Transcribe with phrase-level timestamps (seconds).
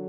[0.00, 0.06] 嗨，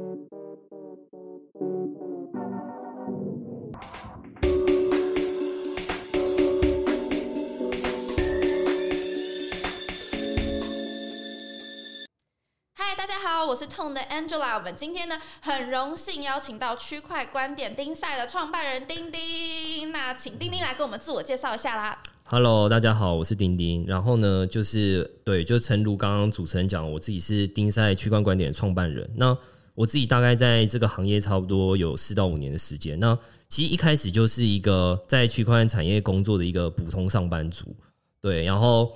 [12.95, 14.57] 大家好，我是痛的 Angela。
[14.57, 19.91] 我们今天呢，很荣幸邀请到区块观点丁赛的创办人丁丁。
[19.91, 22.01] 那请丁丁来跟我们自我介绍一下啦。
[22.23, 23.85] Hello，大家好，我是丁丁。
[23.85, 29.09] 然后呢，就是对，就诚如刚刚主持人讲，我自己是丁赛区块观点的创办人。
[29.17, 29.37] 那
[29.81, 32.99] 我自己大概在这个行业差不多有四到五年的时间。
[32.99, 33.17] 那
[33.49, 37.75] 其实一开始就是一个在区块链产业工作的一个普通上班族，
[38.21, 38.43] 对。
[38.43, 38.93] 然后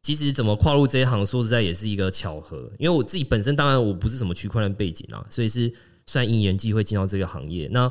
[0.00, 5.72] 其实怎么跨入这一行，说实在也是一个巧合，因为我自己本身当然我不是什么区块链背景啊，所以是
[6.06, 7.68] 算因缘际会进到这个行业。
[7.72, 7.90] 那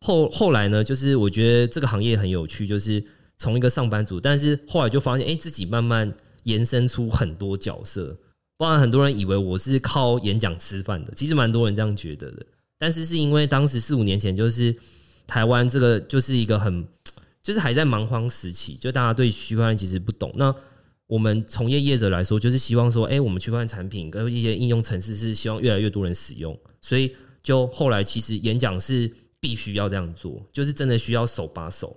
[0.00, 3.02] 后后来呢，就是我觉得这个行业很有趣，就是。
[3.38, 6.10] 从一个上班族，但是后来就发现，哎、自己慢慢
[6.44, 8.16] 延伸出很多角色。
[8.58, 12.46] 不然很多人以为我是靠演讲吃饭的，其实蛮多人这样觉得的。
[12.78, 14.74] 但是是因为当时四五年前，就是
[15.26, 16.86] 台湾这个就是一个很，
[17.42, 20.32] 就是还在蛮荒时期，就大家对区块链其实不懂。
[20.36, 20.54] 那
[21.06, 31.96] 我们从业业者来说，就是希望说，哎、我们区块链产品跟一些应用程式是希望越来越多人使用，所以就后来其实演讲是必须要这样做，就是真的需要手把手。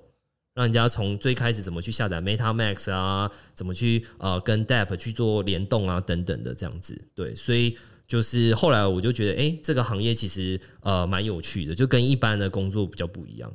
[0.54, 13.52] 让人家从最开始怎么去下载 MetaMax 啊，怎么去呃跟 Dap 去做联动啊等等的这样子，对，所以就是后来我就觉得，哎、这个行业其实呃蛮有趣的，就跟一般的工作比较不一样。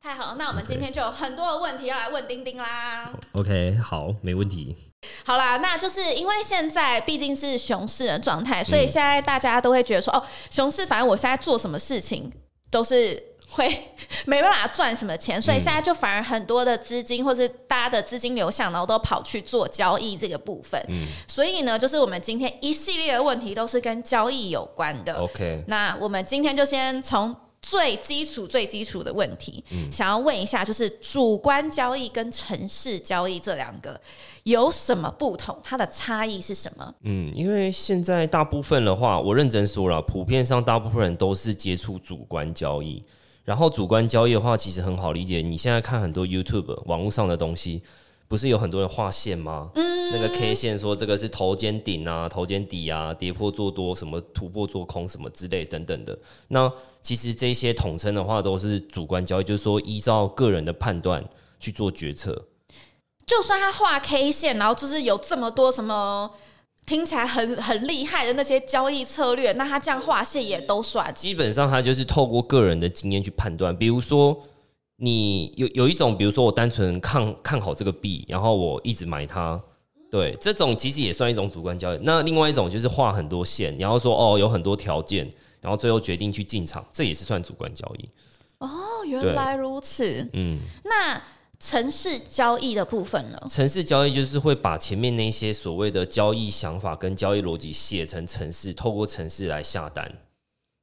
[0.00, 3.12] 太好了，那我们今天就有很多的问题要来问丁丁啦。
[3.32, 4.74] OK，好，没问题。
[5.24, 12.32] 好啦，那就是因为现在毕竟是熊市的状态，所以现在大家都会觉得说，哦，熊市，反正我现在做什么事情
[12.68, 13.68] 都是会
[14.24, 20.82] 没办法赚什么钱，所以现在就反而很多的资金或是大家的资金流向，然后都跑去做交易这个部分。
[20.88, 25.12] 嗯所以呢，就是我们今天一系列的问题都是跟交易有关的。
[25.14, 34.00] OK，那我们今天就先从最基础、最基础的问题，嗯想要问一下，就是主观交易跟城市交易这两个
[34.44, 35.56] 有什么不同？
[35.62, 36.94] 它的差异是什么？
[37.02, 43.04] 嗯，因为现在大部分的话，我认真说了，普遍上大部分人都是接触主观交易。
[43.44, 45.40] 然后主观交易的话，其实很好理解。
[45.40, 47.82] 你现在看很多 YouTube 网络上的东西，
[48.28, 49.70] 不是有很多人画线吗？
[49.74, 56.16] 嗯，那个 K 线说这个是头肩顶啊、头肩底啊、跌破做多、什么突破做空什么之类等等的。
[56.48, 61.24] 那其实这些统称的话，都是主观交易，就是说依照个人的判断
[61.58, 62.46] 去做决策。
[63.26, 66.30] 就算他画 K 线，然后就是有这么多什么
[66.84, 71.12] 听起来很很厉害的那些交易策略，那他这样划线也都算。
[71.14, 73.76] 基本上，他就是透过个人的经验去判断。
[73.76, 74.36] 比如说，
[74.96, 79.60] 你有有一种，比如说我单纯看看好这个币，然后我一直买它，
[80.10, 81.98] 对，这种其实也算一种主观交易。
[82.02, 88.08] 那另外一种就是画很多线，然后说哦有很多条件，然后最后决定去进场，这也是算主观交易。
[88.58, 90.28] 哦，原来如此。
[90.32, 91.22] 嗯，那
[91.62, 93.46] 城市交易的部分了？
[93.48, 100.12] 城市交易就是会把前面那些所谓的交易想法跟交易逻辑写成城市，透过城市来下单。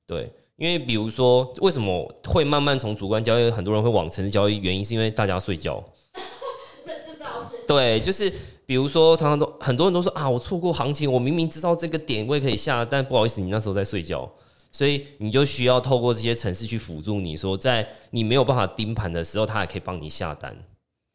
[0.07, 5.84] 对，因为比如说，为什么会慢慢从主观交易，很多人会往城市交易，原因是因为大家睡觉。
[6.85, 8.31] 这这倒是对，就是
[8.66, 14.28] 比如说，常常都很多人都说啊，我错过行情，我明明知道这个点位可以下，但不好意思，你那时候在睡觉，
[14.72, 20.56] 所以你就需要透过这些城市去辅助你说，在你没有办法盯盘的时候，它还可以帮你下单。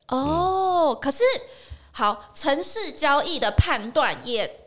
[0.08, 1.22] 哦，可是
[1.92, 4.60] 好，城市交易的判断也。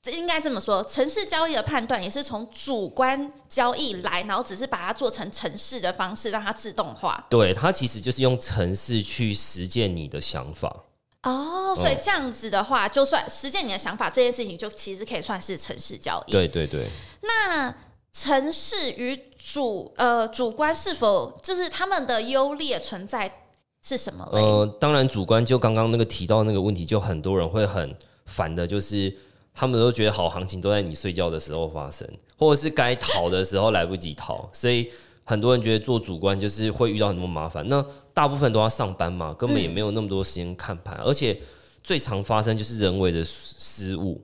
[0.00, 7.26] 这应该这么说，城市交易的判断也是从主观交易来，然后只是把它做成城市的方式，让它自动化。
[7.28, 10.84] 对，它其实就是用城市去实践你的想法。
[11.24, 16.32] 哦，所以这样子的话，就算实践你的想法这件事情，就其实可以算是城市交易。
[16.32, 16.88] 对对对，
[17.22, 17.74] 那
[18.12, 23.47] 城市与主呃主观是否就是他们的优劣存在
[23.88, 24.28] 是什么？
[24.32, 27.94] 呃，当然主观就刚刚那个提到那个问题，就很多人会很
[28.26, 29.14] 烦的，就是
[29.54, 32.06] 他们都觉得好行情都在你睡觉的时候发生，
[32.36, 34.90] 或者是该逃的时候来不及逃，所以
[35.24, 37.66] 很多人觉得做主观就是会遇到很多麻烦。
[37.68, 41.40] 那大部分都要上班嘛，根本也没有那么多时间看盘，而且
[41.82, 44.20] 最常发生就是人为的失误，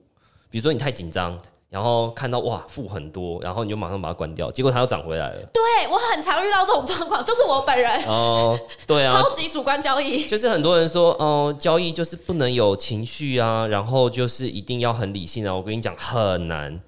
[0.49, 1.39] 比如说你太紧张。
[1.75, 5.41] 然后看到哇负很多，然后你就马上把它关掉，结果它又涨回来了。
[5.51, 5.61] 对
[5.91, 8.57] 我很常遇到这种状况，就是我本人哦，
[8.87, 10.25] 对啊， 超级主观交易。
[10.25, 15.53] 就是很多人说，哦、交易就是不能有情绪啊，然后就是一定要很理性啊。
[15.53, 16.79] 我跟你讲，很难，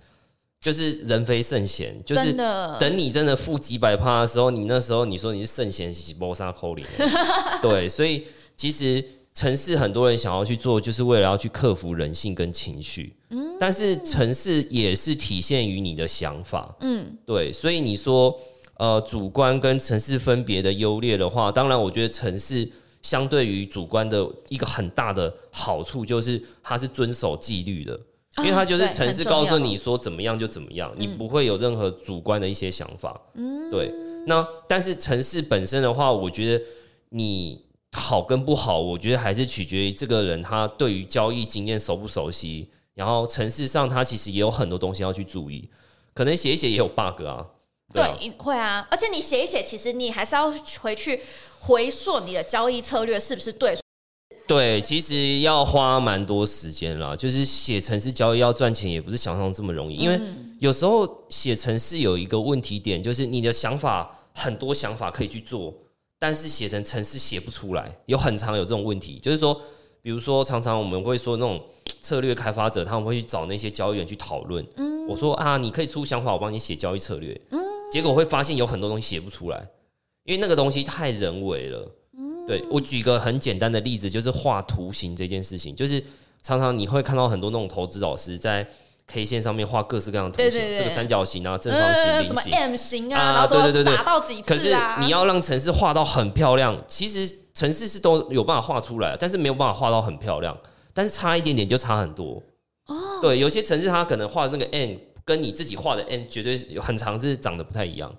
[0.61, 2.31] 就是人非圣贤，就是
[2.79, 6.85] 等你真的负几百趴的时候，你那时候你说你是圣贤，是波沙扣零，
[7.61, 8.25] 对，所以
[8.55, 9.03] 其实
[9.33, 13.13] 城市很多人想要去做，就是为了要去克服人性跟情绪。
[13.29, 16.75] 嗯，但是城市也是体现于你的想法。
[16.81, 18.37] 嗯，对，所以你说
[18.77, 22.69] 呃主观跟城市分别的优劣的话，当然我觉得城市
[23.01, 27.99] 相对于主观的一个很大的好处就是它是遵守纪律的，
[28.37, 33.19] 因为它就是城市告诉你说怎么样就怎么样，你不会有任何主观的一些想法。
[33.35, 33.91] 嗯，对。
[34.27, 36.63] 那但是城市本身的话，我觉得
[37.09, 37.65] 你。
[37.93, 42.67] 好跟不好，我觉得还是取决于这个人他对于交易经验熟不熟悉。
[42.97, 45.69] 然后城市上它其实也有很多东西要去注意，
[46.15, 47.45] 可能写一写也有 bug 啊。
[47.93, 48.87] 对，会啊。
[48.89, 50.51] 而且你写一写，其实你还是要
[50.81, 51.21] 回去
[51.59, 53.77] 回溯你的交易策略是不是对。
[54.47, 57.15] 对，其实要花蛮多时间啦。
[57.15, 59.97] 就是写城市交易要赚钱，也不是想象中这么容易。
[59.97, 60.19] 因为
[60.57, 65.71] 有时候写城市有一个问题点，就是你的想法很多想法可以去做。
[66.19, 69.53] 但是写成城市写不出来，有很常有这种问题，就是说，
[70.01, 71.63] 比如说常常我们会说那种
[72.07, 74.65] 策略开发者，他们会去找那些交易员去讨论。
[74.77, 77.39] 嗯，我说啊，你可以出想法，我帮你写交易策略。
[77.51, 77.59] 嗯，
[77.91, 79.67] 结果会发现有很多东西写不出来，
[80.23, 81.91] 因为那个东西太人为了。
[82.17, 86.01] 嗯，对我举个很简单的例子，就是画图形这件事情，就是
[86.41, 88.67] 常常你会看到很多那种投资老师在。
[89.09, 94.43] K 线上面画各式各样的图形，这个三角形啊、正方形、菱形、M 型啊，然后对对对打到几次啊？
[94.43, 100.57] 可是你要让城市画到很漂亮，其实城市是都有办法画出来，但是没有办法画到很漂亮，
[100.97, 102.41] 但是差一点点就差很多。
[102.87, 108.11] 哦，对，有些城市它可能画的那个 N 跟你自己画的 N 绝对有很长，是长得不太一样。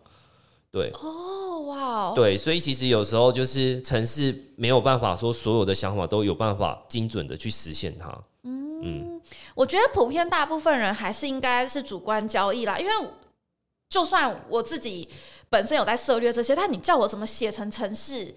[0.71, 8.17] 对，哦，哇，对，所以其实有时候就是城市没有办法说所有的想法都有办法精准的去实现它。
[8.45, 9.21] 嗯，
[9.57, 12.93] 我觉得普遍大部分人还是应该是主观交易啦，因为
[13.89, 15.09] 就算我自己
[15.51, 18.33] 本身有在涉略这些，但你叫我怎么写成程式，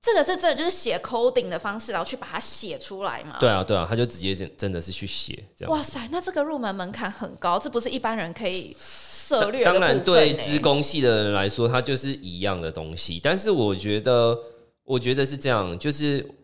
[0.00, 3.36] 这个是真的就是写 coding 的方式，然后去把它写出来嘛？
[3.40, 5.72] 对啊，对啊，他就直接真真的是去写这样。
[5.72, 9.64] 哇塞，那这个入门门槛很高，这不是一般人可以涉略。
[9.64, 13.20] 当然，对资工系的人来说，它就是一样的东西。
[13.22, 14.38] 但是我觉得，
[14.84, 16.34] 我觉得是这样，就是。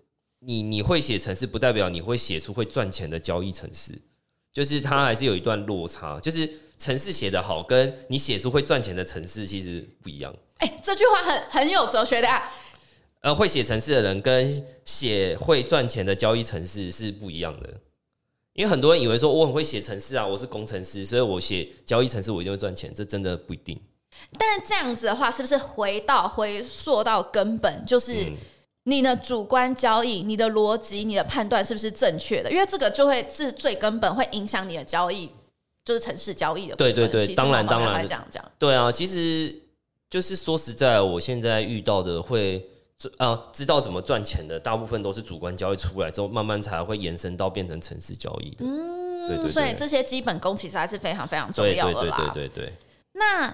[0.46, 3.98] 你你会写程式，不代表你会写出会赚钱的交易程式，
[4.52, 6.20] 就是它还是有一段落差。
[6.20, 6.46] 就是
[6.78, 10.30] 程式写的好，跟你写出会赚钱的程式其实不一样。
[10.58, 12.52] 哎，这句话很很有哲学的啊。
[13.24, 17.70] 呃，会写程式的人跟写会赚钱的交易程式是不一样的。
[18.52, 23.80] 因为很多人以为说我很会写程式啊，我是工程师，所以我写交易程式我一定会赚钱，这真的不一定。
[24.38, 28.30] 但是这样子的话，是不是回到回溯到根本就是？
[28.86, 32.52] 你的主观交易、你的逻辑、你的判断是不是正确的？
[32.52, 35.30] 因为这个就会是最根本，会影响你的交易，
[35.86, 36.76] 就是城市交易的。
[36.76, 38.44] 对对对，当然当然这样讲。
[38.58, 39.58] 对啊，其实
[40.10, 42.62] 就是说实在，我现在遇到的会
[43.18, 48.64] 啊，知道怎么赚钱的，大部分都是主观交易出来之后，慢慢才会延伸到变成城市交易的。
[48.64, 49.48] 嗯，对对。
[49.48, 52.30] 所以这些基本功其实还是非常非常重要的啦。
[52.32, 52.74] 对对对对。
[53.12, 53.52] 那。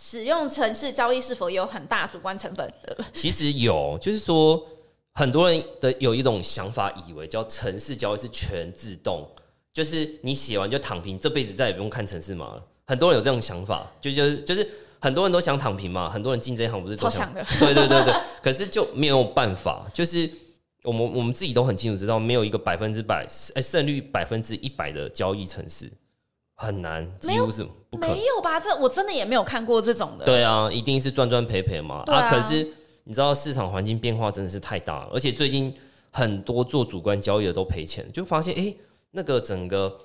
[0.00, 2.72] 使用城市交易是否有很大主观成本？
[3.12, 4.64] 其实有，就是说
[5.14, 9.28] 很多人的有一种想法，以为叫城市交易是全自动，
[9.72, 12.64] 就是你写完就躺平，这辈子再也不用看城市码了。
[12.86, 18.14] 很多人有这种想法，就就是就是很多人都想躺平嘛，很多人进这一行不是超强的， 对对对对。
[18.42, 20.28] 可是就没有办法，就是
[20.82, 25.90] 我们我们自己都很清楚知道，没有一个百分之百哎胜率百分之一百的交易城市。
[26.60, 28.16] 很难，几乎是不可能。
[28.16, 28.58] 没有吧？
[28.58, 30.24] 这我真的也没有看过这种的。
[30.24, 32.02] 对啊，一定是赚赚赔赔嘛。
[32.06, 32.66] 啊，可是
[33.04, 35.72] 你知道市场环境变化真的是太大了，而且最近
[36.10, 38.74] 很多做主观交易的都赔钱，就发现哎，
[39.12, 39.96] 那个整个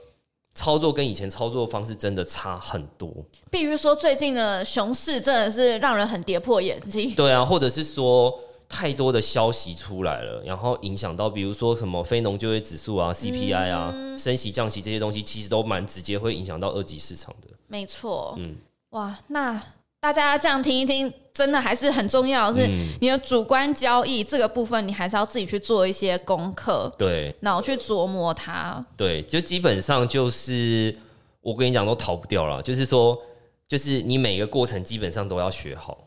[0.55, 3.11] 操作跟以前操作方式真的差很多。
[3.49, 7.13] 比如说最近的熊市真的是让人很跌破眼镜。
[7.15, 8.39] 对啊，或者是说。
[8.69, 17.49] 太多的消息出来了，然后影响到，比如说什么非农就业指数啊、CPI 啊、升息降息这些东西，其实都蛮直接会影响到二级市场的。
[17.67, 18.55] 没错，嗯，
[18.91, 19.61] 哇，那
[20.03, 22.67] 大家这样听一听，真的还是很重要，是
[22.99, 28.85] 你的主观交易这个部分，你还是要自己去做一些功课，对，然后去琢磨它。
[28.97, 30.93] 对，就基本上就是
[31.39, 32.61] 我跟你讲，都逃不掉了。
[32.61, 33.17] 就是说，
[33.65, 35.97] 就是你每个过程基本上都要学好。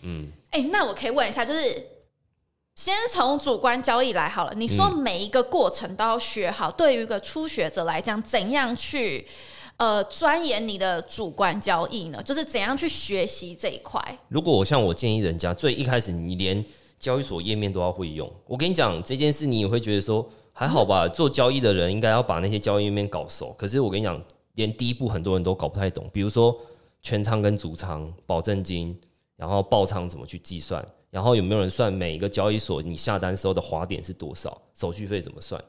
[0.00, 1.86] 嗯，哎，那我可以问一下，就是
[2.76, 4.54] 先从主观交易来好了。
[4.56, 9.26] 你说每一个过程都要学好，对于一个初学者来讲，怎样去
[9.76, 12.22] 呃钻研你的主观交易呢？
[12.22, 14.00] 就是怎样去学习这一块？
[14.28, 16.64] 如果我像我建议人家，最一开始你连
[16.98, 18.30] 交易所页面都要会用。
[18.46, 21.08] 我跟你讲这件事，你也会觉得说还好吧？
[21.08, 23.54] 做交易的人应该要把那些交易页面搞熟。
[23.58, 24.22] 可是我跟你讲，
[24.54, 26.08] 连第一步很多人都搞不太懂。
[26.12, 26.56] 比如说
[27.00, 28.98] 全仓跟主仓、保证金。
[29.34, 30.86] 然后爆仓怎么去计算？
[31.10, 35.60] 然后有没有人算每一个交易所你下单时候的滑点是多少，手续费怎么算？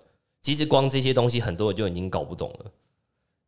[0.44, 2.72] 其实光这些东西，很多人就已经搞不懂了。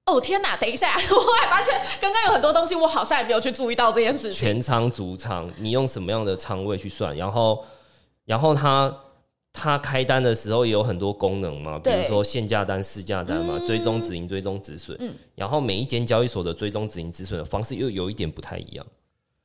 [0.06, 0.56] 哦天哪！
[0.56, 4.34] 等一下， 我还发现刚刚有很多东西，我好像也没有去注意到这件事情。
[4.34, 7.16] 全仓、主仓，你用什么样的仓位去算？
[7.18, 7.66] 然后，
[8.26, 8.96] 然后他
[9.52, 14.96] 他开单的时候也有很多功能嘛，比如说限价单、市价单嘛，追踪止盈、追踪止损。
[15.00, 15.12] 嗯。
[15.34, 18.86] 然后每一间交易所的追踪止盈止损的方式又有一点不太一样，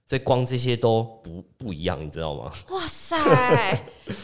[0.06, 2.50] 所以光这些都不不一样，你知道吗？
[2.68, 3.16] 哇塞，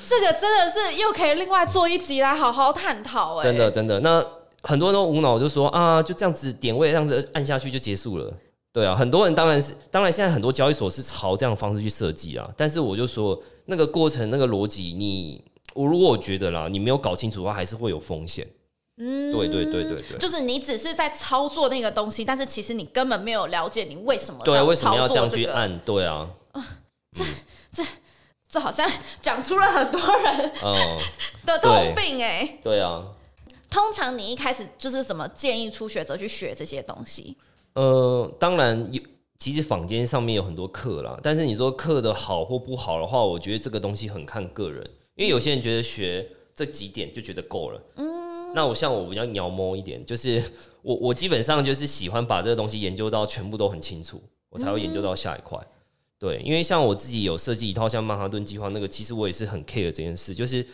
[0.06, 3.42] 这个真的是又可以另外做一集来好好探讨哎！
[3.42, 4.22] 真的真的那。
[4.66, 8.32] 很多人都无脑就说啊，就这样子点位，这样子按下去就结束了。
[8.72, 12.46] 对啊，很多人当然是，当然现在很多交易所是朝这样的方式去设计啊。
[12.56, 15.42] 但是我就说，那个过程、那个逻辑，你
[15.72, 18.46] 我如果我觉得啦，你没有搞清楚的话，还是会有风险。
[18.98, 25.78] 嗯，对对对对对，就是你只是在操作那个东西，但是其实你根本没有了解你为什么对为什么要这样去按？
[25.78, 26.28] 对啊，
[27.12, 27.24] 这
[27.72, 27.82] 这
[28.46, 30.52] 这好像讲出了很多人
[31.46, 32.58] 的通病哎。
[32.62, 33.02] 对啊。
[33.76, 37.36] 通常你一开始就是怎么建议初学者去学这些东西？
[37.74, 39.02] 呃，当然有，
[39.38, 44.82] 其实坊间上面有很多课啦，但是你说课的好或不好的话，我觉得这个东西很看个人，
[45.14, 47.82] 因为有些人觉得学这几点就觉得够了。
[47.96, 50.42] 嗯，那我像我比较鸟摸一点，就是
[50.80, 55.60] 我我基本上就是喜欢把这个东西研究到全部都很清楚，我才会研究到下一块。
[56.18, 60.66] 对，因为像我自己有设计一套像曼哈顿计划那个，其实我也是很 care 这件事，就是。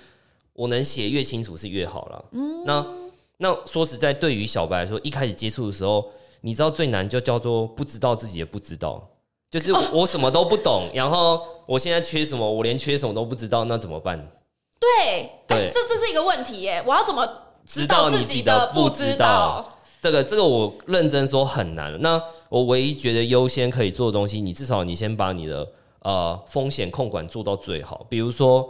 [0.54, 2.24] 我能写越清楚是越好了。
[2.32, 2.86] 嗯，那
[3.38, 6.04] 那说实在，对于小白来说，一开始接触的时候，
[6.42, 9.02] 你知道最难就叫做不知道自己也不知道，
[9.50, 14.30] 就是我什么都不懂，然后我现在缺什么，我连缺什么都不知道，那怎么办？
[14.78, 16.84] 对，对，这这是一个问题耶！
[16.86, 17.26] 我要怎么
[17.64, 19.66] 知道自己的不知道？
[20.00, 22.00] 这个这个我认真说很难。
[22.00, 25.66] 那我唯一觉得优先可以做的东西，你至少你先把你的
[26.00, 28.68] 呃风险控管做到最好，比如说。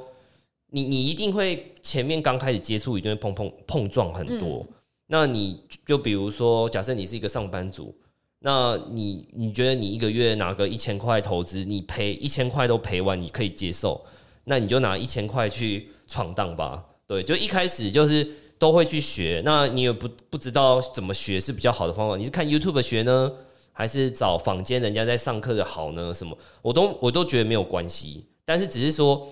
[0.74, 4.66] 你你一定会前面刚开始接触一定会碰碰碰撞很多，
[5.08, 7.94] 那你就比如说，假设你是一个上班族，
[8.38, 14.02] 那你你觉得你一个月拿个一千块投资，你赔一千块都赔完，你可以接受，
[14.44, 16.82] 那你就拿一千块去闯荡吧。
[17.06, 18.26] 对，就一开始就是
[18.58, 23.30] 都会去学，那你也不不知道怎么学是比较好的方法，你是看 YouTube 学呢，
[23.72, 26.14] 还是找坊间人家在上课的好呢？
[26.14, 29.28] 什么我都我都觉得没有关系，但是只是说。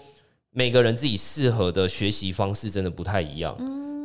[0.52, 3.56] 每个人自己适合的学习方式真的不太一样，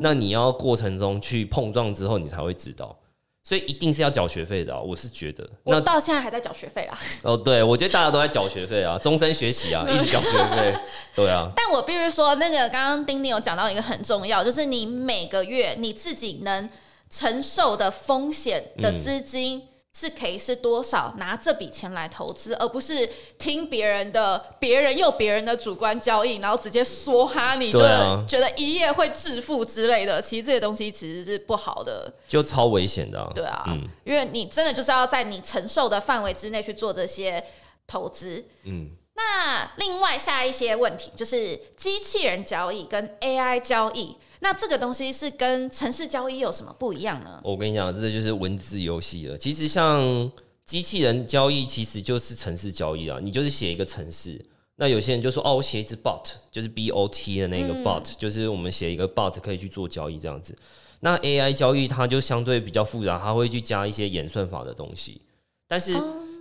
[0.02, 2.96] 那你要过程中去碰撞之后，你才会知道，
[3.44, 4.80] 所以一定是要缴学费的。
[4.80, 7.00] 我是觉得，那到现在还在缴学费啊。
[7.24, 10.78] 哦，对，我觉得大家都在缴学费啊， 终身学习啊， 一直缴学费，
[11.16, 11.52] 对啊。
[11.56, 16.70] 但我必须说，那个刚刚丁丁有讲到一个很重要，就是你每个月你自己能
[17.10, 19.64] 承受的风险的资金。
[19.98, 23.10] 是可以是多少拿这笔钱来投资，而不是
[23.40, 27.80] 听别人的，别人用别人的主观交易，然后直接说哈，你就
[28.28, 30.22] 觉得一夜会致富之类的。
[30.22, 33.32] 其实这些东西其实是不好的，就超危险的。
[33.34, 33.64] 对啊，
[34.04, 37.42] 因为你真的就是要在你承受的范围之内去做这些
[37.88, 38.44] 投资。
[38.66, 38.92] 嗯。
[39.18, 47.42] 那另外下一些问题就是机器人交易跟 AI 交易，那这个东西是跟城市交易有什么不一样呢？
[47.44, 49.36] 我跟你讲，这就是文字游戏了。
[49.36, 50.32] 其实像
[50.68, 53.18] 机器人交易，其实就是城市交易啊。
[53.20, 54.40] 你就是写一个城市，
[54.76, 60.56] 那有些人就说哦，我写一只 bot，就是 B O T 的那个 bot，就是我们写一个 bot 可以去做交易这样子。
[61.00, 65.20] 那 AI 交易它就相对比较复杂，它会去加一些演算法的东西，
[65.68, 65.92] 但是。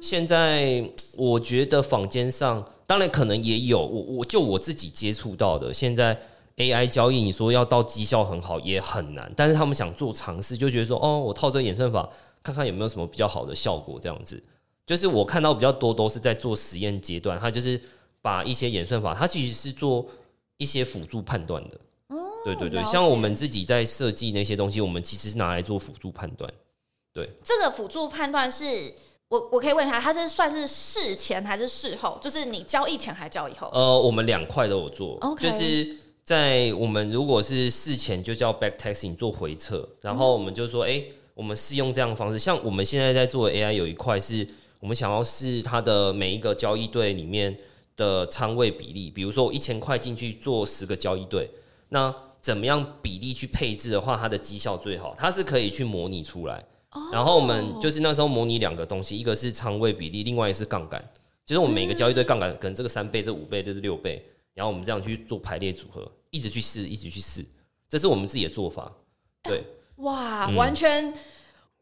[0.02, 0.84] 现在
[1.16, 6.14] 我觉得坊间上当然可能也有，我我就我自己接触到的，现在
[6.56, 12.08] AI 交易，你说要到绩效很好也很难，但是他们想做尝试，就觉得说哦，我套这个演算法
[12.42, 14.42] 看看有没有什么比较好的效果，这样子。
[14.87, 17.80] 就是我看到比较多都是在做实验阶段，他就是
[18.23, 20.06] 把一些演算法，它其实是做
[20.58, 21.80] 一些辅助判断的。
[22.08, 26.52] 哦，对对对，像我们自己在设计那些东西，我们其实是拿来做辅助判断。
[27.12, 28.92] 对，这个辅助判断是。
[29.28, 32.16] 我我可以问一下，他是算是事前还是事后？
[32.20, 33.68] 就是你交易前还是交易后？
[33.73, 41.02] 呃，我们两块都有做，就是在我们如果是事前就叫 back testing 做回测，然后我们就说，哎，
[41.35, 42.38] 我们试用这样的方式。
[42.38, 44.47] 像我们现在在做 AI 有一块是
[44.81, 47.54] 我们想要试它的每一个交易队里面
[47.95, 51.50] 的仓位比例，比如说我一千块进去做十个交易队，
[51.90, 55.14] 那怎么样比例去配置的话，它的绩效最好？
[55.19, 56.64] 它是可以去模拟出来。
[57.12, 61.04] 然后我们就是那时候模拟两个东西，一个是仓位比例，另外一个是杠杆。
[61.45, 67.44] 就是我们每个交易对杠杆可能这个三倍、这五倍、这是六倍，然后我们这样去做排列组合，一直去试，一直去试，
[67.88, 68.90] 这是我们自己的做法。
[69.42, 69.62] 对，
[69.96, 71.12] 哇，完全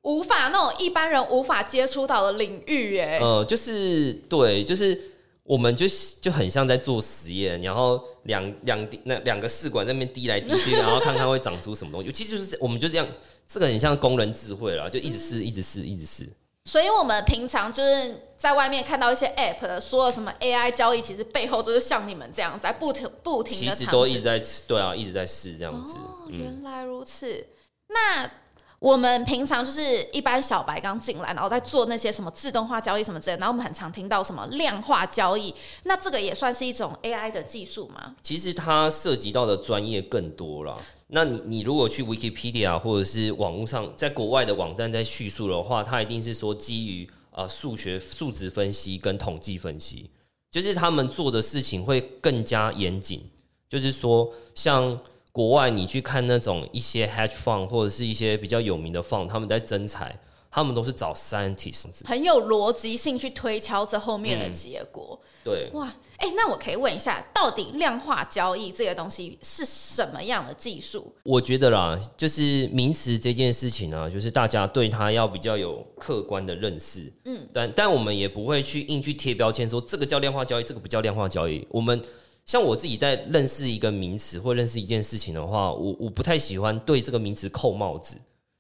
[0.03, 3.19] 无法那种一般人无法接触到的领域，耶。
[3.21, 5.01] 呃，就是对，就是
[5.45, 5.87] 我们就
[6.21, 12.11] 就很像在做实验，然后两两那两个试管在那边滴来滴去，然后看看会长出什么东西。
[12.11, 13.07] 其实就是我们就这样，
[13.47, 16.29] 这个很像工人智慧了，就一直试，一直试，一直试。
[16.65, 25.99] 所以我们平常就是在外面看到一些 App 的说了什么 AI 交易，其实背后都是像你们这样在不停不停的其实都一直在对啊，一直在试这样子。
[25.99, 27.47] 哦，原来如此。
[27.89, 28.31] 那
[28.79, 38.15] 我们平常就是一般小白刚进来，然后在做那些什么自动化交易什么之类，然后我们很常听到什么量化交易，那这个也算是一种 AI 的技术吗？
[38.23, 40.81] 其实它涉及到的专业更多了。
[41.15, 50.09] 那你你如果去 Wikipedia 或者是网络上，在国外的网站在叙述的话，它一定是说基于啊数学数值分析跟统计分析，
[50.51, 53.21] 就是他们做的事情会更加严谨。
[53.69, 54.99] 就是说，像
[55.33, 60.19] 国外你去看那种一些 hedge fund 或者是一些比较有名的 fund，他们在增财，
[60.55, 65.19] 他们都是找 scientist，很有逻辑性去推敲这后面的结果。
[65.43, 71.11] 对，哇，哎，那我可以问一下，到底量化交易这个东西是什么样的技术？
[71.23, 81.67] 我觉得啦，就是名词这件事情呢，就是大家对它要比较有客观的认识，嗯，但但我们也不会去硬去贴标签，说这个叫量化交易，这个不叫量化交易。
[81.71, 82.01] 我们
[82.45, 88.17] 像我自己在认识一个名词或认识一件事情的话，我我不太喜欢对这个名词扣帽子，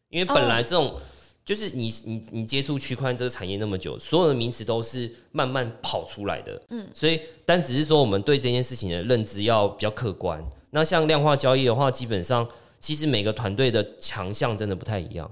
[0.09, 0.95] 因为本来这种。
[1.45, 10.43] 就是你你你接触区块链这个产业那么久，所有的名词都是慢慢跑出来的，嗯，所以但只是说我们对这件事情的认知要比较客观。
[10.71, 15.31] 那像量化交易的话，基本上其实每个团队的强项真的不太一样。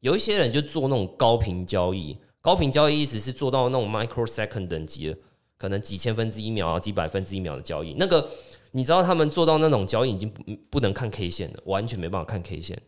[0.00, 5.18] 有一些人就做那种高频交易，高频交易意思是做到那种 microsecond 等级的，
[5.58, 7.94] 可能几千分之一秒啊，几百分之一秒的交易。
[7.98, 8.26] 那个
[8.72, 12.80] 你知道他们做到那种交易已经不不能看 K 线了，完全没办法看 K 线。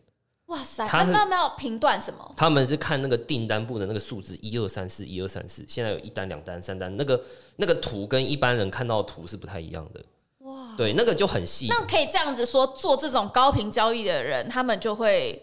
[0.53, 0.87] 哇塞！
[0.87, 2.31] 他们没有评断什么？
[2.37, 5.65] 他们是看那个订单部的那个数字，一二三四，一二三四。
[5.67, 7.19] 现在有一单、两单、三单，那个
[7.55, 10.05] 那个图跟一般人看到的图是不太一样的。
[10.45, 11.65] 哇，对，那个就很细。
[11.69, 15.41] 那可以这样子说，做这种高频交易的人，他们就会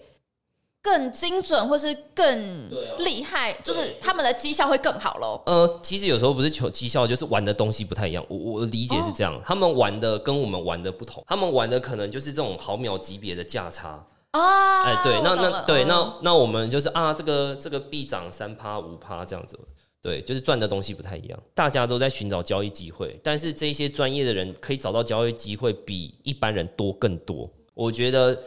[0.80, 5.42] 更精准，或是更厉害，就是他们的绩效会更好喽。
[5.46, 8.24] 呃，其实有时候不是求绩效，就是玩的东西不太一样。
[8.28, 14.06] 我我理解是这样，他们玩的跟我们玩的不同，他们玩的可能就是这种毫秒级别的价差。
[14.32, 19.58] 啊，哎，对，那那对，那那我们就是啊，这个这个币涨三趴五趴这样子，
[20.00, 21.42] 对，就是赚的东西不太一样。
[21.52, 27.50] 大家都在寻找交易机会，但是这些专业的人可以找到交易机会比一般人多更多。
[27.74, 28.40] 我觉得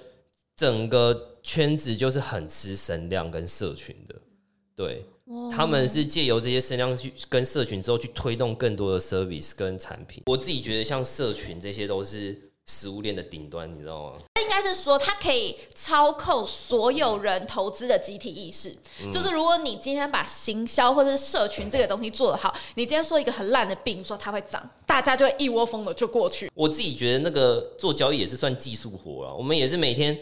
[0.55, 4.15] 整个圈子就是很吃声量跟社群的，
[4.77, 5.05] 对，
[5.51, 10.23] 他们是借由这些声量去跟社群之后去推动更多的 service 跟产品。
[10.27, 12.52] 我自己觉得像社群这些都是。
[12.65, 14.17] 食物链的顶端，你知道吗？
[14.41, 18.75] 应该是说，它可以操控所有人投资的集体意识。
[19.11, 26.49] 就是如果你今天把行销或者是社群这个东西做得好，你今天说一个很烂的病，说它会涨，大家就会一窝蜂的就过去。
[26.53, 29.33] 我自己觉得那个做交易也是算技术活了。
[29.33, 30.17] 我们也是每天，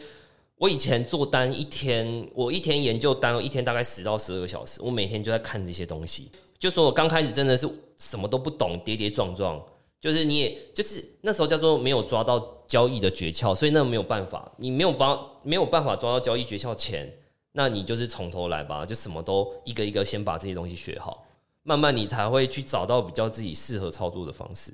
[0.57, 6.31] 我以前做单一天，我一天研究单，一天大概十到十二个小时，我每天就在看这些东西。
[6.57, 9.61] 就说我刚开始真的是什么都不懂，跌跌撞撞。
[10.01, 17.07] 就是你，也就是那时候叫做没有抓到交易的诀窍，所以那没有办法，你没有帮没有办法抓到交易诀窍前，
[17.51, 21.23] 那你就是从头来吧，就什么都一个一个先把这些东西学好，
[21.61, 24.73] 慢慢你才会去找到比较自己适合操作的方式。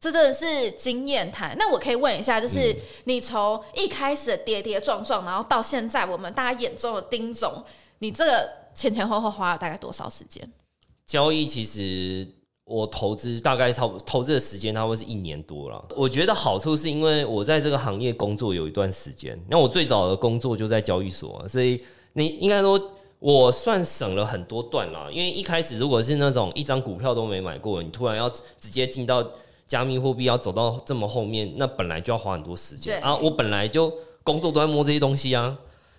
[0.00, 1.54] 这真的是经验谈。
[1.58, 7.62] 那我可以问一下，就是你从一开始的跌跌撞撞，然后到现在我们大家眼中的丁总，
[7.98, 10.50] 你这个前前后后花了大概多少时间？
[11.04, 12.26] 交易其实。
[12.72, 15.84] 我投资大概差不投资的时间，它会是一年多了。
[15.94, 22.80] 我觉得好处是因为我在这个行业工作有一段时间，那我最早的工作就在交易所，所以你应该说
[23.18, 25.06] 我算省了很多段啦。
[25.12, 29.22] 因为一开始如果是那种一张股票都没买过，你突然要直接进到
[29.66, 33.14] 加密货币，要走到这么后面，那本来就要花很多时间啊。
[33.14, 33.92] 我本来就
[34.24, 35.58] 工作都在摸这些东西啊，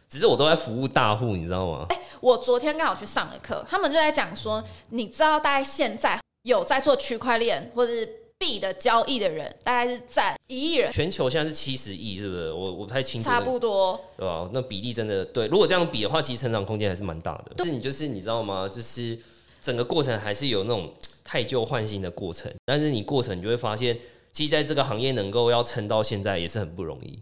[0.10, 1.86] 只是我都在服务大户，你知道吗？
[1.90, 6.20] 哎，我昨天刚好去上了课，他们就在讲说，你知道大概现在。
[6.44, 10.92] 有在做区块链或者是币的交易的人，大概是占一亿人。
[10.92, 12.52] 全球现在是七十亿，是不是？
[12.52, 13.30] 我我不太清楚。
[13.30, 14.50] 差不多，对吧？
[14.54, 15.48] 那比例真的对。
[15.48, 17.54] 如果这样比的话，其实成长空间还是蛮大的。
[17.56, 18.68] 但是你就是你知道吗？
[18.68, 19.18] 就是
[19.62, 22.54] 整个过程还是有那种太旧换新的过程。
[22.66, 23.98] 但是你过程你就会发现，
[24.34, 27.18] 其实在这个行业能够要撑到现在也是很不容易。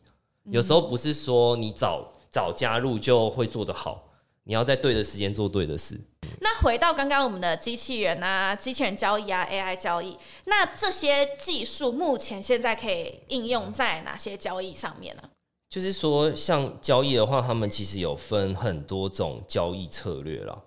[0.46, 4.11] 有时候不是说你早早加入就会做得好，
[4.44, 6.00] 你要在对的时间做对的事。
[6.40, 15.24] 那回到刚刚我们的机器人啊，机器人交易啊，AI 交易，那这些技术目前现在可以应用在哪些交易上面呢？
[15.70, 20.58] 就是说，像交易的话，他们其实有分很多种交易策略啦。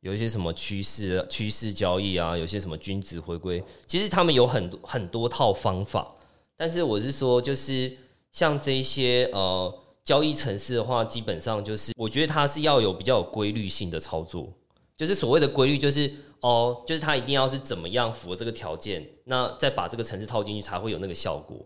[0.00, 6.14] 有一些什么趋势趋势交易啊，有些什么均值回归，其实他们有很多很多套方法。
[6.56, 7.96] 但是我是说，就是
[8.30, 9.74] 像这些呃
[10.06, 14.48] 交易城市的话，基本上就是我觉得它是要有比较有规律性的操作。
[14.96, 21.58] 就是所谓的规律，就是哦，就是它一定要是怎么样符合这个条件，那再把这个城市套进去才会有那个效果。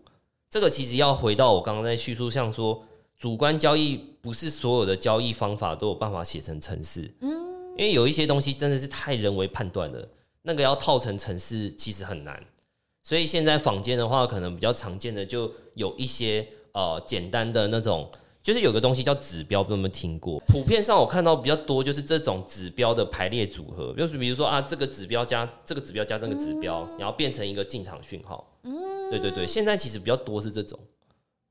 [0.49, 2.83] 这个其实要回到我刚刚在叙述，像说
[3.17, 7.29] 主观交易不是所有的交易方法都有办法写成城市，嗯，
[7.77, 10.05] 因为有一些东西真的是太人为判断了，
[10.41, 12.43] 那个要套成城市其实很难。
[13.03, 18.11] 所以现在坊间的话，可能比较常见的就有一些呃简单的那种。
[18.43, 20.39] 就是有个东西叫指标，不知道有没有听过？
[20.47, 28.51] 普遍上我看到比较多就是这种指标的排列组合，就是比如说啊，这个指标加这个指标加那个指标，然后变成一个进场讯号。
[28.63, 28.73] 嗯，
[29.11, 30.79] 对对对，现在其实比较多是这种。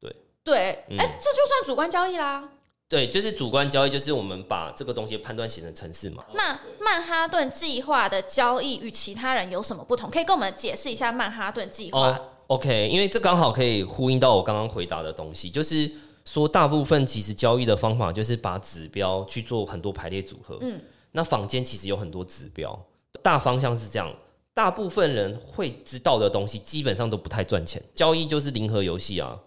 [0.01, 0.57] 对对，
[0.99, 2.49] 哎，这就算主观交易啦。
[2.89, 6.25] 对，就是主观交易，就是我们把这个东西判断写成城市嘛。
[6.35, 10.11] 那曼哈顿计划的交易与其他人有什么不同？
[10.11, 15.89] 可以跟我们解释一下曼哈顿计划？OK，因为这刚好可以呼应到我刚刚回答的东西，就是。
[16.25, 20.59] 说大部分其实交易的方法就是把指标去做很多排列组合。
[20.61, 20.81] 嗯，
[21.13, 22.79] 那坊间其实有很多指标，
[23.23, 24.15] 大方向是这样。
[24.53, 27.83] 大部分人会知道的东西，基本上都不太赚钱。
[27.95, 29.41] 交易就是零和游戏啊，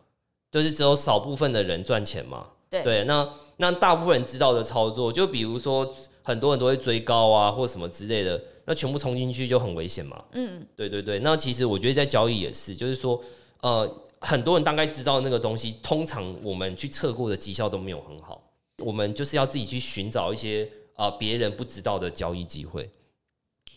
[0.52, 2.48] 就是只有少部分的人赚钱嘛。
[2.70, 10.24] 对，那那大部分人知道的操作，就比如说很多人都会追高啊，或什么之类的，那全部冲进去就很危险嘛。
[10.32, 11.20] 嗯，对对对。
[11.20, 13.22] 那其实我觉得在交易也是，就是说，
[13.62, 13.90] 呃。
[14.24, 18.42] 很多人大概知道那个东西，通常我们去测过的绩效都没有很好。
[18.78, 22.90] 我们就是要自己去寻找一些啊别人不知道的交易机会。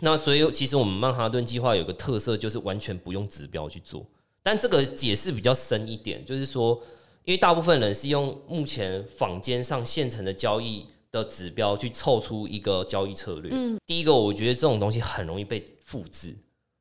[0.00, 4.06] 那所以其实我们曼哈顿计划有个特色，就是完全不用指标去做。
[4.42, 6.80] 但这个解释比较深一点，就是说，
[7.24, 13.50] 因为大部分人是用目前坊间上现成的交易的指标去凑出一个交易策略。
[13.52, 16.32] 嗯，第一个我觉得这种东西很容易被复制。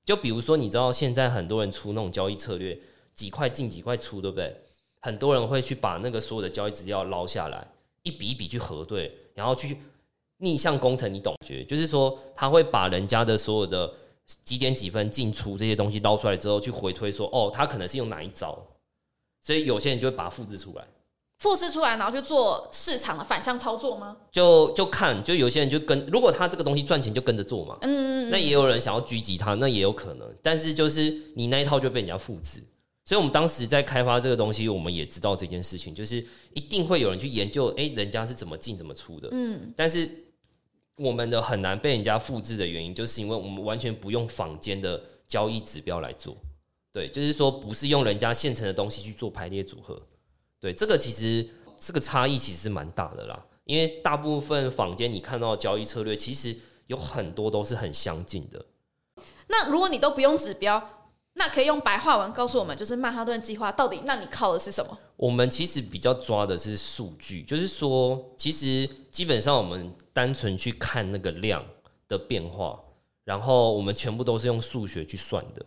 [0.05, 2.79] 就比如说，你知道现在很多人出那种交易策略。
[3.15, 4.55] 几块进几块出，对不对？
[5.01, 7.67] 很多人会去把那个所有的交易资料捞下来，
[8.03, 9.77] 一笔一笔去核对，然后去
[10.37, 11.13] 逆向工程。
[11.13, 11.63] 你懂觉？
[11.63, 13.93] 就是说，他会把人家的所有的
[14.43, 18.57] 几点几分进出这些东西捞出来之后，去回推说，哦，他可能是用哪一招。
[19.41, 20.83] 所以有些人就会把它复制出来，
[21.37, 24.17] 复制出来，然后去做市场的反向操作吗？
[24.31, 27.77] 就就看，就有些人就跟，如果他这个东西赚钱，就跟着做嘛。
[27.81, 30.27] 嗯，那也有人想要狙击他，那也有可能。
[30.41, 32.59] 但是就是你那一套就被人家复制。
[33.07, 39.29] 所以，我们当时在开发这个东西，我们也知道这件事情，就是一定会有人去研究，哎，人家是怎么进、怎么出的。
[39.31, 40.09] 嗯，但是
[40.97, 46.35] 我们的很难被人家复制的原因，就是因为我们完全不用坊间的交易指标来做。
[46.91, 50.01] 对，就是说，不是用人家现成的东西去做排列组合。
[50.59, 51.47] 对，这个其实
[51.79, 53.45] 这个差异其实是蛮大的啦。
[53.65, 56.55] 因为大部分坊间你看到的交易策略，其实
[56.87, 58.65] 有很多都是很相近的。
[59.47, 61.04] 那如果你都不用指标？
[61.37, 64.01] 那可以用白话文告诉我们，就是曼哈顿计划到底？
[64.05, 64.97] 那你靠的是什么？
[65.17, 71.63] 我们其实比较抓的是数据，就是说，其实基本上我们单纯去看那个量
[72.07, 72.79] 的变化，
[73.25, 75.65] 然后我们全部都是用数学去算的。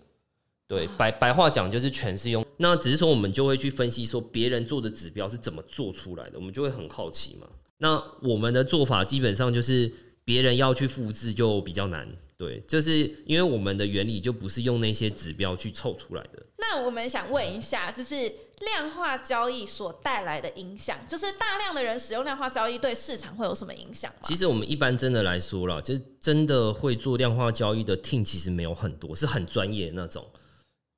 [0.66, 2.44] 对，白白话讲就是全是用。
[2.56, 7.46] 那只是说，我们就会去分析说别人做的指标是怎么做出来的，我们就会很好奇嘛。
[7.76, 9.92] 那我们的做法基本上就是
[10.24, 12.08] 别人要去复制就比较难。
[12.38, 16.40] 对，就是因为我们的原理就不是用那些指标去凑出来的。
[16.58, 24.12] 那我们想问一下，就是量化交易所带来的影响，就是大量的人使用量化交易对市场会有什么影响？
[24.22, 30.24] 其实我们一般真的来说了，就是真的会做量化交易的 team 其实没有很多，是很专业那种。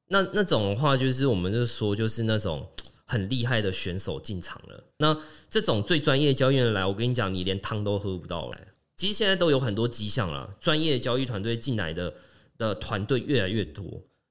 [0.09, 2.69] 那那种的话，就是我们就说，就是那种
[3.07, 4.85] 很厉害的选手进场了。
[4.99, 5.17] 那
[5.49, 8.67] 这种最专业交易员来，我跟你讲，你连汤都喝不到来。
[9.01, 12.13] 其实现在都有很多迹象了，专业交易团队进来的
[12.59, 13.83] 的团队越来越多。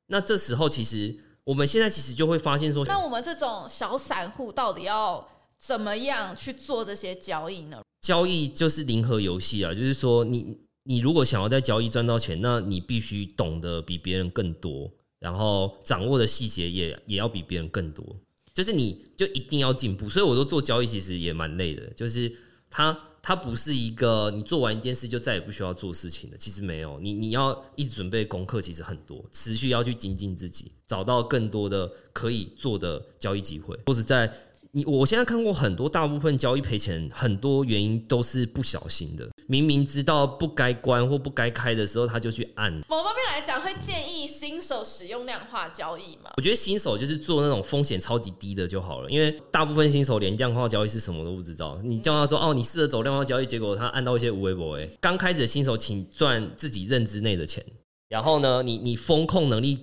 [0.06, 5.28] 那这时候，其实我们现在其实就会发现说，那我们这种小散户到底要
[5.58, 7.82] 怎么样去做这些交易呢？
[8.00, 18.06] 交易就是零和游戏啊，就是说，你你如果想要在交易赚到钱，那你必须懂得比别人更多，然后掌握的细节也也要比别人更多，
[18.54, 20.08] 就是你就一定要进步。
[20.08, 22.32] 所以，我说做交易其实也蛮累的，就是
[22.70, 22.96] 他。
[23.22, 33.78] 它不是一个你做完一件事就再也不需要做事情的，其实没有，你你要一直准备功课，其实很多，持续要去精进自己，找到更多的可以做的交易机会。
[33.86, 34.32] 或者在
[34.72, 39.28] 你我现在看过很多大部分交易赔钱，很多原因都是不小心的。
[39.52, 42.72] 明明知道不该关或不该开的时候，他就去按。
[42.88, 46.30] 某方面来讲，会建议新手使用量化交易嘛？
[46.38, 51.80] 我觉得新手就是做那种风险超级低的就好了，因为大部分新手连量化交易是什么都不知道。
[51.84, 54.88] 你叫他说哦，你试着走量化交易，结果他按到一些无微博哎。
[55.02, 57.66] 刚开始的新手，请赚自己认知内的钱。
[58.08, 59.80] 然后呢，你你风控能力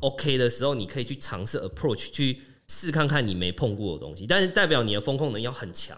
[0.00, 5.94] OK 的时候，你可以去尝试 approach 去试看看你没碰过的东西，但是代表你的风控能力要很强。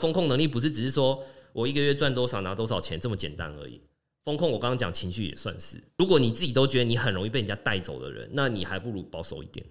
[0.00, 3.80] 风控能力不是只是说我一个月赚多少拿多少钱这么简单而已。
[4.24, 5.82] 风控我刚刚讲情绪也算是。
[5.98, 9.64] 如果你自己都觉得你很容易被人家带走的人，那你还不如保守一点。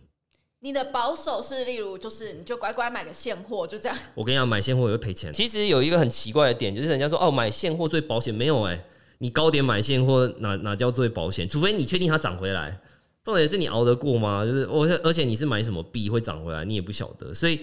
[0.59, 3.97] 你的保守是例如就是你就乖乖买个现货就这样。
[4.13, 5.33] 我跟你讲，买现货也会赔钱。
[5.33, 8.85] 其实有一个很奇怪的点，就是人家说哦买现货最保险，没有哎。
[9.19, 11.47] 你高点买现货，哪哪叫最保险？
[11.47, 12.81] 除非你确定它涨回来，
[13.23, 14.43] 重点是你熬得过吗？
[14.43, 17.31] 就是我，而且你是买什么币会涨回来，你也不晓得。
[17.31, 17.59] 所以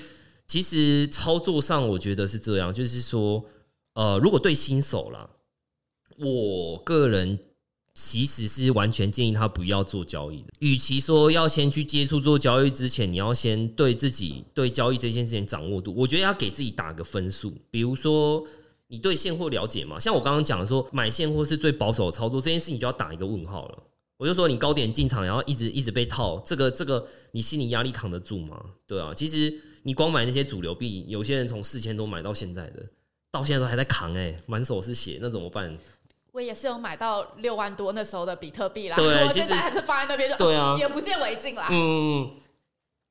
[0.47, 3.45] 其实操作上，我觉得是这样，就是说，
[3.99, 5.29] 呃，如果对新手啦，
[6.19, 7.39] 我个人
[7.93, 10.53] 其实是完全建议他不要做交易的。
[10.61, 18.47] 与其说要先去接触做交易之前，你要先对自己对交易这件事情掌握度，我觉得要给自己打个分数，比如说。
[18.91, 20.01] 你对现货了解吗？
[20.01, 23.83] 像我刚刚讲的说买现货是最保守的操作，这件事情就要打一个问号了。
[24.17, 28.59] 我就说你高点进场，然后一直一直被套，这个这个你心理压力扛得住吗？
[28.87, 32.83] 对啊，其实你光买那些主流币，有些人从四千多买到现在的，
[33.31, 35.77] 到现在都还在扛哎，满手是血，那怎么办？
[36.33, 41.69] 我也是有买到六万多那时候的比特币啦，对， 现在还是放在那边，就对啊，眼不见为净啦。
[41.71, 42.31] 嗯，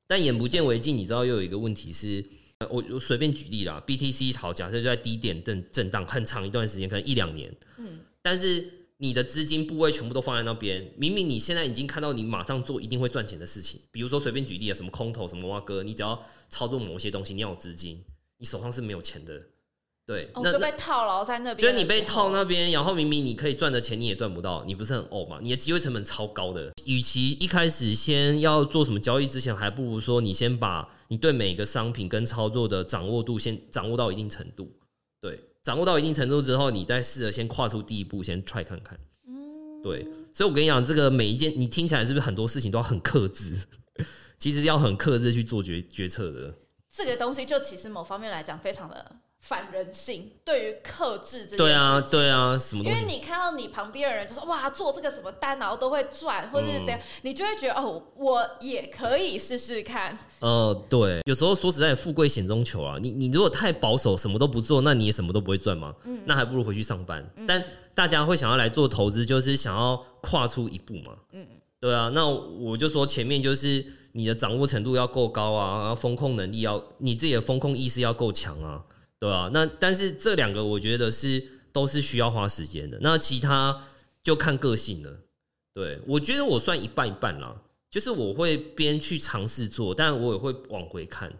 [0.06, 2.24] 但眼不见为净，你知道又有一个问题是。
[2.70, 7.54] 我我随便举例啦，BTC 炒假设就在低点震震荡很长一段时间，可能一两年。
[7.76, 18.04] 嗯，但是你的资金部位全部都放在那边，明明你现在已经看到你马上做一定会赚钱的事情，比如说随便举例啊，什么空头什么挖哥，你只要操作某些东西，你要有资金，
[18.38, 19.40] 你手上是没有钱的。
[20.08, 21.58] 对，那就被套牢在那边。
[21.58, 25.38] 就是你被套那边，然后明明你可以赚的钱你也赚不到，你不是很呕嘛？
[25.42, 26.72] 你的机会成本超高的。
[26.86, 34.72] 与其一开始先要做什么交易之前，还不如说你先把你对每个商品跟操作的掌握度先掌握到一定程度。
[35.20, 38.98] 对，掌握到一定程度之后，你再试着先跨出第一步，先 try 看看。
[39.26, 40.06] 嗯，对。
[40.32, 43.54] 所以我跟你讲，这个每一件你听起来是不是很多事情都要很克制？
[44.40, 46.54] 其实要很克制去做决决策的。
[46.90, 49.16] 这个东西就其实某方面来讲，非常的。
[49.40, 52.84] 反人性，对于克制这对啊，对啊，什么？
[52.84, 60.18] 因为你看到你旁边的人，就是哇，做这个什么单，然后都会赚，或者是这样，你就会觉得哦，我也可以试试看。
[60.40, 62.98] 呃，对，有时候说实在，富贵险中求啊。
[63.00, 65.94] 你你如果太保守，什么都不做，那你也什么都不会赚嘛。
[66.04, 67.24] 嗯，那还不如回去上班。
[67.46, 67.62] 但
[67.94, 71.12] 大家会想要来做投资，就是想要跨出一步嘛。
[71.32, 71.46] 嗯，
[71.80, 72.10] 对啊。
[72.12, 78.82] 那我就说前面就是你的掌握程度要够高啊，风控能力要，你自己的风控意识要够强啊。
[79.20, 83.88] 对啊，那但是这两个我觉得是都是需要花时间的，那其他
[84.22, 85.20] 就看个性了。
[85.74, 91.32] 对我觉得我算一半一半啦，就是我会边去尝试做，但我也会往回看。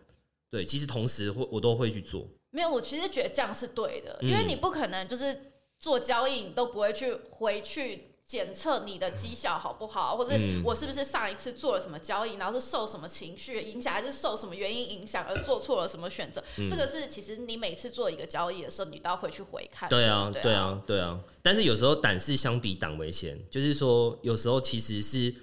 [0.51, 2.27] 对，其实同时会我都会去做。
[2.51, 8.05] 没有，我其实觉得这样是对的，因为你不可能就是做交易，你都不会去回去。
[8.29, 16.45] 检测你的绩效好不好，或者我是不是上一次做了什么交易，然后是受什么情绪影响，还是受什么原因影响而做错了什么选择？
[16.69, 19.89] 这个是其实你每次做一个交易的时候，你都要回去回看。
[19.89, 21.19] 对啊，对啊，对啊。
[21.41, 25.35] 但是有时候胆是相比胆为先，就是说有时候其实是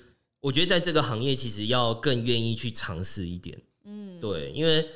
[0.41, 3.59] 我觉得在这个行业其实要更愿意去尝试一点。
[3.85, 4.87] 嗯，对，因为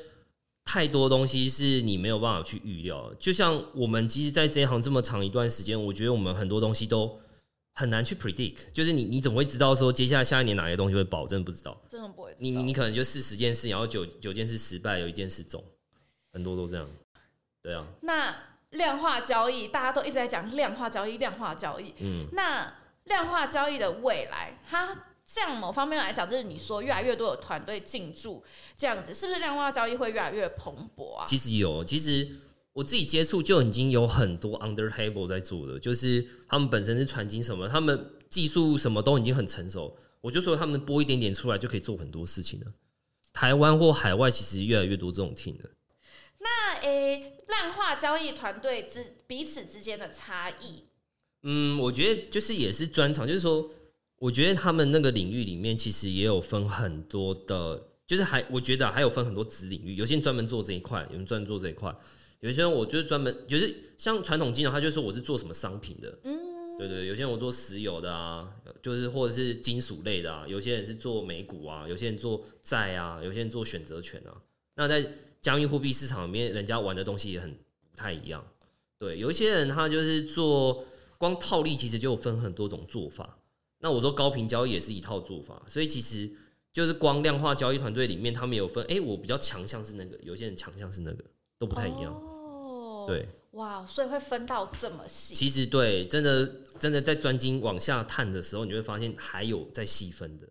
[0.64, 3.12] 太多东西是你没有办法去预料。
[3.18, 7.18] 就像我们其实在这一行这么长一段时间，我觉得我们很多东西都。
[7.74, 12.34] 很难去 predict，就是你你怎么会知道说接下来下一年哪些东西会保证不知道，真的不会。
[12.38, 15.64] 你你可能就试十件事，然后九九件事失败，有一件事中，
[16.32, 16.86] 很多都这样。
[17.62, 17.86] 对啊。
[18.02, 18.36] 那
[18.70, 21.94] 量化交易大家都一直在讲量化交易，量化交易。
[22.00, 22.26] 嗯。
[22.32, 28.44] 那量化交易的未来，它这样某方面来讲，就是你说越来越多的团队进驻，
[28.76, 31.24] 这样子是不是量化交易会越来越蓬勃啊？
[31.26, 32.28] 其实有，其实。
[32.72, 39.96] 我自己接触就已经有很多 under table 在做的，就是他们本身是传经什么，他们技术什么都已经很成熟。
[40.20, 42.66] 我就说他们播一点点出来就可以做很多事情了。
[43.32, 45.70] 台湾或海外其实越来越多这种 team 了。
[46.38, 50.84] 那诶，量化交易团队之彼此之间的差异，
[51.42, 53.70] 嗯，我觉得就是也是专长，就是说，
[54.18, 61.94] 我觉得他们那个领域里面其实也有分很多的，就是还我觉得还有分很多子领域，有些人专门做这一块，有人专门做这一块。
[62.40, 66.38] 有些人我就是专门，就是像传统金融，他就说我是做什么商品的，嗯，
[66.78, 67.06] 对对。
[67.06, 68.48] 有些人我做石油的啊，
[68.82, 70.44] 就是或者是金属类的啊。
[70.48, 74.40] 有些人是做美股啊，有些人做债啊，有些人做选择权啊。
[74.76, 75.06] 那在
[75.42, 77.50] 加密货币市场里面，人家玩的东西也很
[77.90, 78.46] 不太一样，
[78.98, 80.84] 对，有一些人他就是做
[81.18, 83.38] 光套利，其实就有分很多种做法。
[83.80, 86.30] 那我说高频交易也是一套做法，所以其实
[86.72, 91.24] 就是光量化交易团队里面，他们有分，哎、我比较强项是那个，有些人强项是那个，
[91.58, 92.12] 都不太一样。
[92.12, 92.29] 哦，
[93.10, 95.34] 对，哇，所以会分到这么细。
[95.34, 100.46] 其实对，真的真的在专精往下探的时候，你会发现还有在细分的。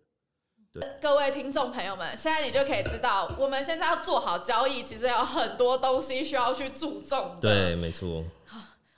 [1.00, 7.40] 各位听众朋友们，现在你就可以知道，我们现在要做好交易，其实有很多东西需要去注重的。
[7.40, 8.22] 对，没错。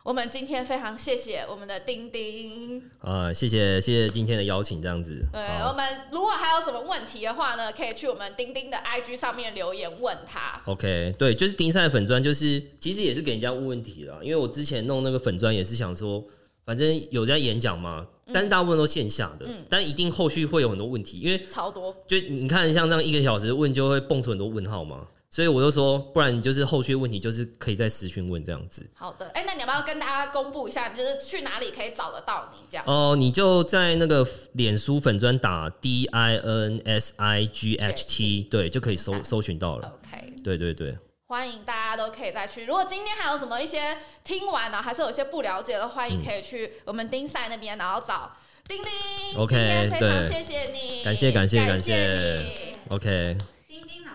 [0.05, 2.83] 我们今天非常谢谢我们的丁丁。
[3.03, 5.25] 呃、谢谢谢谢今天的邀请，这样子。
[5.33, 10.61] 对，我们如果还有什么问题的话呢，可以去我们丁丁的 IG 上面留言问他。
[10.65, 14.19] OK，对，就是丁赛粉砖，就是其实也是给人家问问题啦。
[14.23, 16.25] 因为我之前弄那个粉砖也是想说，
[16.65, 25.07] 反正有在演讲嘛，但是大部分都线下的，但一定后续会有很多问题，因为超多，就你看像这样一个小时问，就会蹦出很多问号嘛。
[25.35, 28.87] 所以我就说，不然你就是后续问题就是可以在私讯问这样子。
[28.93, 32.85] 好的，哎、那你要不要跟大家公布一下，就是去哪里可以找得到你这样？
[32.87, 39.93] 哦，你就在那个脸书粉砖打 D I N S I G H T，对，就可以搜搜寻到了。
[40.03, 40.99] OK，对对对，
[41.29, 42.67] 欢迎大家都可以再去。
[42.67, 48.33] 如果今天还有什么一些听完呢，还是有一些不了解的，欢迎可以去我们丁赛那边，然后找
[48.67, 49.39] 丁丁。
[49.39, 53.37] OK，非常谢谢你，感谢感谢感感谢你 OK，
[53.69, 54.11] 丁丁老？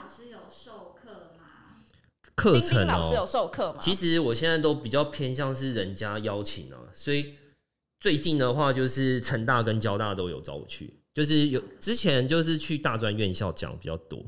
[2.37, 3.79] 课丁丁程老师有哦，授课吗？
[3.81, 7.33] 其实我现在都比较偏向是人家邀请啊，所以
[7.99, 14.23] 最近的话就是成大跟交大都有找我去，就是有之前就是去大专院校讲比较多，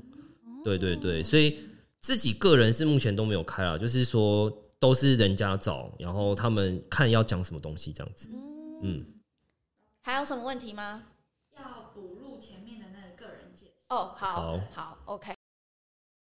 [0.64, 1.60] 对对对，所以
[2.02, 8.28] 自己个人是目前都没有开啊，就是说都是人家找，然后他们看要讲什么东西这样子，
[8.82, 9.06] 嗯。
[10.02, 11.04] 还有什么问题吗？
[11.56, 13.96] 要补录前面的那个个人介绍。
[13.96, 15.39] 哦，好好好，OK。